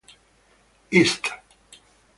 [0.99, 1.31] East!